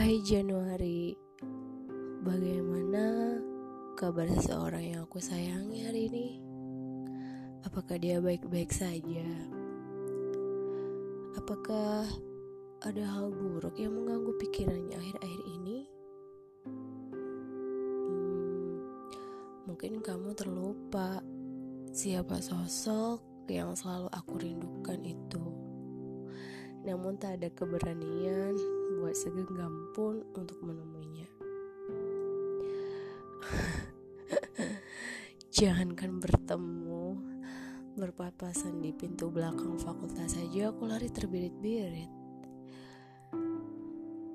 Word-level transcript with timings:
Hai 0.00 0.16
Januari, 0.24 1.12
bagaimana 2.24 3.36
kabar 4.00 4.32
seseorang 4.32 4.96
yang 4.96 5.04
aku 5.04 5.20
sayangi 5.20 5.84
hari 5.84 6.08
ini? 6.08 6.40
Apakah 7.68 8.00
dia 8.00 8.16
baik-baik 8.16 8.72
saja? 8.72 9.28
Apakah 11.36 12.08
ada 12.80 13.04
hal 13.12 13.28
buruk 13.28 13.76
yang 13.76 13.92
mengganggu 13.92 14.40
pikirannya 14.40 14.96
akhir-akhir 14.96 15.42
ini? 15.60 15.78
Hmm, 18.08 18.80
mungkin 19.68 20.00
kamu 20.00 20.32
terlupa 20.32 21.20
siapa 21.92 22.40
sosok 22.40 23.20
yang 23.52 23.76
selalu 23.76 24.08
aku 24.16 24.32
rindukan 24.40 25.04
itu. 25.04 25.44
Namun 26.88 27.20
tak 27.20 27.36
ada 27.36 27.52
keberanian 27.52 28.79
buat 29.00 29.16
segenggam 29.16 29.96
pun 29.96 30.20
untuk 30.36 30.60
menemuinya. 30.60 31.24
Jangankan 35.56 36.20
bertemu, 36.20 37.16
berpapasan 37.96 38.84
di 38.84 38.92
pintu 38.92 39.32
belakang 39.32 39.80
fakultas 39.80 40.36
saja 40.36 40.68
aku 40.68 40.84
lari 40.84 41.08
terbirit-birit. 41.08 42.12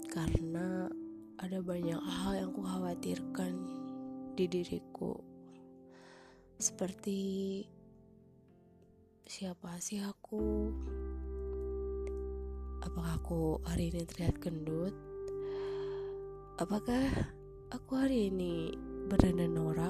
Karena 0.09 0.89
ada 1.37 1.61
banyak 1.61 2.01
hal 2.01 2.33
yang 2.33 2.49
ku 2.49 2.65
khawatirkan 2.65 3.53
di 4.33 4.49
diriku. 4.49 5.13
Seperti 6.57 7.21
siapa 9.29 9.77
sih 9.77 10.01
aku? 10.01 10.73
Apakah 12.85 13.17
aku 13.17 13.57
hari 13.65 13.89
ini 13.89 14.05
terlihat 14.05 14.37
gendut? 14.37 14.93
Apakah 16.61 17.01
aku 17.73 17.97
hari 17.97 18.29
ini 18.29 18.77
berdandan 19.09 19.57
norak? 19.57 19.89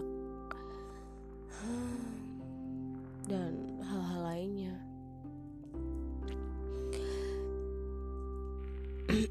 Dan 3.29 3.83
hal-hal 3.83 4.21
lainnya. 4.23 4.79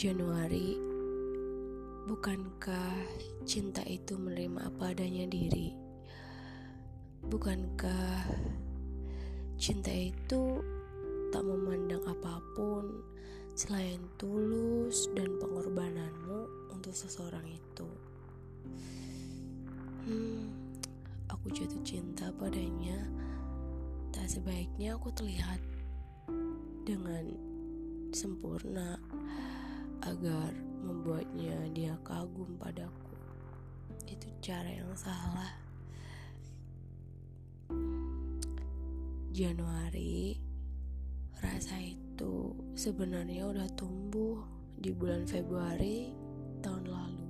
Januari, 0.00 0.80
bukankah 2.08 2.96
cinta 3.44 3.84
itu 3.84 4.16
menerima 4.16 4.72
apa 4.72 4.96
adanya 4.96 5.28
diri? 5.28 5.76
Bukankah 7.28 8.24
Cinta 9.60 9.92
itu 9.92 10.64
tak 11.28 11.44
memandang 11.44 12.00
apa 12.08 12.40
pun 12.56 13.04
selain 13.52 14.00
tulus 14.16 15.12
dan 15.12 15.36
pengorbananmu 15.36 16.72
untuk 16.72 16.96
seseorang 16.96 17.44
itu. 17.44 17.84
Hmm, 20.08 20.48
aku 21.28 21.52
jatuh 21.52 21.76
cinta 21.84 22.32
padanya. 22.40 23.04
Tak 24.16 24.32
sebaiknya 24.32 24.96
aku 24.96 25.12
terlihat 25.12 25.60
dengan 26.88 27.28
sempurna 28.16 28.96
agar 30.08 30.56
membuatnya 30.80 31.68
dia 31.76 31.92
kagum 32.00 32.56
padaku. 32.56 33.12
Itu 34.08 34.24
cara 34.40 34.72
yang 34.72 34.96
salah. 34.96 35.59
Januari 39.40 40.36
rasa 41.40 41.80
itu 41.80 42.52
sebenarnya 42.76 43.48
udah 43.48 43.72
tumbuh 43.72 44.44
di 44.76 44.92
bulan 44.92 45.24
Februari 45.24 46.12
tahun 46.60 46.84
lalu. 46.84 47.28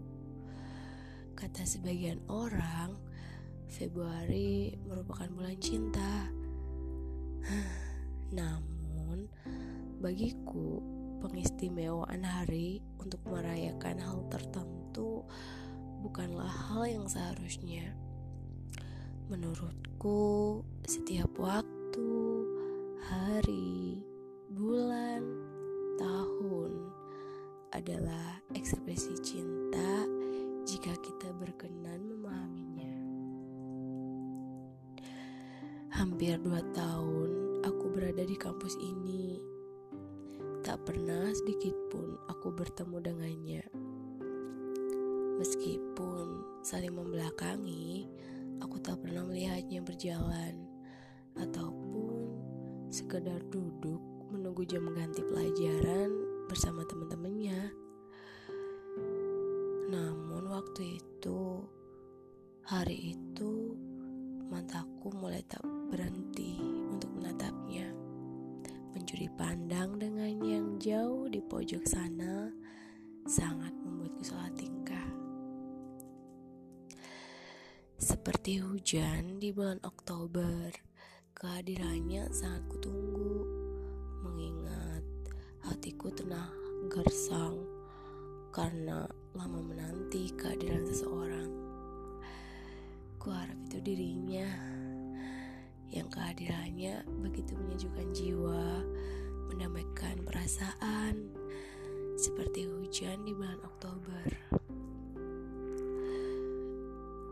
Kata 1.39 1.63
sebagian 1.63 2.19
orang, 2.27 2.99
Februari 3.71 4.75
merupakan 4.91 5.31
bulan 5.31 5.55
cinta. 5.63 6.27
Namun, 8.43 9.31
bagiku 10.03 10.83
pengistimewaan 11.23 12.27
hari 12.27 12.83
untuk 12.99 13.23
merayakan 13.31 14.03
hal 14.03 14.19
tertentu 14.27 15.23
bukanlah 16.03 16.51
hal 16.75 16.91
yang 16.91 17.07
seharusnya. 17.07 17.95
Menurutku, 19.31 20.59
setiap 20.91 21.31
waktu 21.39 21.80
waktu, 21.91 22.47
hari, 23.03 23.99
bulan, 24.47 25.27
tahun 25.99 26.87
adalah 27.75 28.39
ekspresi 28.55 29.19
cinta 29.19 30.07
jika 30.63 30.95
kita 31.03 31.35
berkenan 31.35 31.99
memahaminya. 32.07 32.95
Hampir 35.91 36.39
dua 36.39 36.63
tahun 36.71 37.59
aku 37.67 37.91
berada 37.91 38.23
di 38.23 38.39
kampus 38.39 38.79
ini. 38.79 39.43
Tak 40.63 40.87
pernah 40.87 41.35
sedikit 41.35 41.75
pun 41.91 42.15
aku 42.31 42.55
bertemu 42.55 42.97
dengannya. 43.03 43.65
Meskipun 45.43 46.63
saling 46.63 46.95
membelakangi, 46.95 48.07
aku 48.63 48.79
tak 48.79 49.03
pernah 49.03 49.27
melihatnya 49.27 49.83
berjalan 49.83 50.70
ataupun 51.39 52.35
sekedar 52.91 53.39
duduk 53.51 54.03
menunggu 54.31 54.63
jam 54.67 54.87
ganti 54.95 55.23
pelajaran 55.27 56.11
bersama 56.51 56.83
teman-temannya. 56.87 57.71
Namun 59.91 60.47
waktu 60.51 61.03
itu, 61.03 61.67
hari 62.67 63.15
itu, 63.15 63.75
mataku 64.51 65.11
mulai 65.15 65.43
tak 65.47 65.63
berhenti 65.91 66.59
untuk 66.91 67.11
menatapnya. 67.15 67.91
Mencuri 68.91 69.31
pandang 69.35 69.99
dengannya 69.99 70.59
yang 70.59 70.69
jauh 70.83 71.31
di 71.31 71.39
pojok 71.43 71.87
sana 71.87 72.51
sangat 73.27 73.75
membuatku 73.83 74.23
salah 74.27 74.51
tingkah. 74.59 75.07
Seperti 78.01 78.59
hujan 78.59 79.39
di 79.39 79.55
bulan 79.55 79.79
Oktober, 79.87 80.90
Kehadirannya 81.41 82.29
sangat 82.37 82.69
kutunggu, 82.69 83.49
mengingat 84.21 85.01
hatiku 85.65 86.13
tengah 86.13 86.53
gersang 86.93 87.65
karena 88.53 89.09
lama 89.33 89.65
menanti 89.65 90.37
kehadiran 90.37 90.85
seseorang. 90.85 91.49
Kuharap 93.17 93.57
itu 93.73 93.81
dirinya 93.81 94.53
yang 95.89 96.13
kehadirannya 96.13 97.09
begitu 97.25 97.57
menyejukkan 97.57 98.09
jiwa, 98.13 98.85
mendamaikan 99.49 100.21
perasaan, 100.21 101.25
seperti 102.21 102.69
hujan 102.69 103.25
di 103.25 103.33
bulan 103.33 103.65
Oktober. 103.65 104.29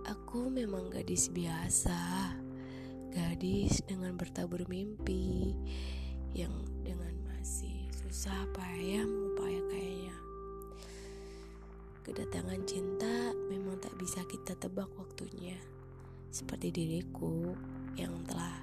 Aku 0.08 0.48
memang 0.48 0.88
gadis 0.88 1.28
biasa 1.28 2.47
Gadis 3.18 3.82
dengan 3.82 4.14
bertabur 4.14 4.62
mimpi 4.70 5.50
yang 6.38 6.54
dengan 6.86 7.10
masih 7.26 7.90
susah 7.90 8.46
payah 8.54 9.02
upaya 9.02 9.58
kayaknya. 9.74 10.14
Kedatangan 12.06 12.62
cinta 12.62 13.34
memang 13.50 13.82
tak 13.82 13.98
bisa 13.98 14.22
kita 14.30 14.54
tebak 14.54 14.86
waktunya. 14.94 15.58
Seperti 16.30 16.70
diriku 16.70 17.58
yang 17.98 18.22
telah 18.22 18.62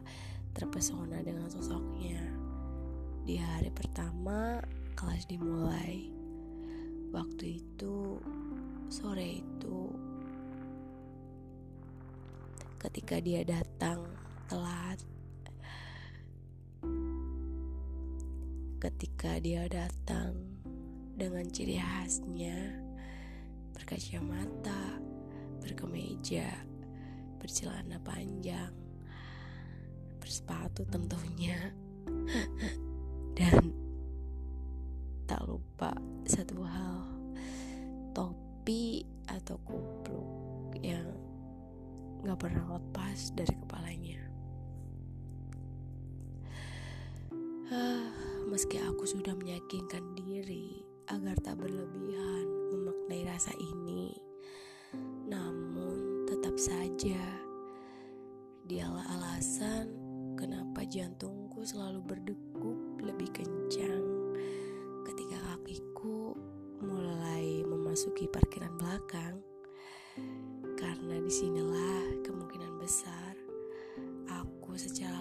terpesona 0.56 1.19
dengan 1.19 1.52
sosoknya. 1.52 2.24
Di 3.28 3.36
hari 3.36 3.75
pertama 3.75 4.63
kelas 4.96 5.28
dimulai. 5.28 6.16
Waktu 7.12 7.60
itu 7.60 8.24
sore 8.88 9.44
itu 9.44 9.92
ketika 12.80 13.19
dia 13.19 13.44
datang 13.44 14.25
telat 14.45 15.00
ketika 18.77 19.42
dia 19.42 19.65
datang 19.65 20.38
dengan 21.18 21.50
ciri 21.50 21.81
khasnya 21.81 22.86
berkacamata, 23.74 25.01
berkemeja, 25.59 26.47
bercelana 27.42 27.97
panjang, 28.06 28.71
bersepatu 30.21 30.86
tentunya, 30.86 31.74
dan 33.39 33.74
tak 35.25 35.42
lupa 35.50 35.97
satu 36.30 36.62
hal 36.62 37.09
topi 38.13 39.01
atau 39.25 39.57
kupluk 39.65 40.77
yang 40.86 41.09
gak 42.21 42.38
pernah 42.38 42.77
lepas 42.77 43.33
dari 43.33 43.53
kepalanya. 43.65 44.35
meski 48.52 48.78
aku 48.78 49.10
sudah 49.10 49.34
meyakinkan 49.34 50.14
diri 50.14 50.86
agar 51.10 51.34
tak 51.42 51.58
berlebihan 51.58 52.46
memaknai 52.70 53.26
rasa 53.26 53.50
ini, 53.58 54.14
namun 55.26 56.30
tetap 56.30 56.54
saja 56.62 57.18
dialah 58.70 59.02
alasan 59.18 59.90
kenapa 60.38 60.86
jantungku 60.86 61.66
selalu 61.66 62.06
berdegup 62.06 62.78
lebih 63.02 63.34
kencang 63.34 64.06
ketika 65.10 65.38
kakiku 65.50 66.38
mulai 66.86 67.66
memasuki 67.66 68.30
parkiran 68.30 68.78
belakang. 68.78 69.42
Karena 70.78 71.18
di 71.18 71.32
sinilah 71.34 72.22
kemungkinan 72.22 72.78
besar 72.78 73.34
aku 74.30 74.78
secara 74.78 75.15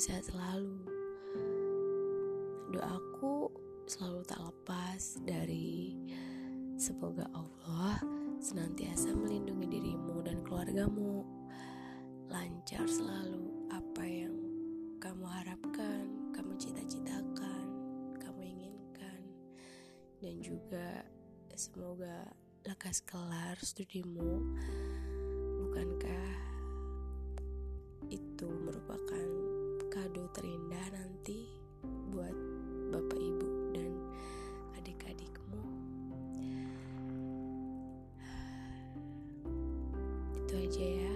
sehat 0.00 0.24
selalu. 0.32 0.80
Doaku 2.72 3.52
selalu 3.84 4.24
tak 4.24 4.40
lepas 4.40 5.20
dari 5.28 5.92
semoga 6.80 7.28
Allah 7.36 8.00
senantiasa 8.40 9.12
melindungi 9.12 9.68
dirimu 9.68 10.24
dan 10.24 10.40
keluargamu. 10.40 11.20
Lancar 12.32 12.88
selalu 12.88 13.68
apa 13.68 14.00
yang 14.08 14.32
kamu 15.04 15.24
harapkan, 15.28 16.32
kamu 16.32 16.56
cita-citakan, 16.56 17.68
kamu 18.16 18.40
inginkan. 18.56 19.20
Dan 20.24 20.40
juga 20.40 21.04
semoga 21.52 22.24
lekas 22.64 23.04
kelar 23.04 23.60
studimu. 23.60 24.56
Ya. 40.78 41.09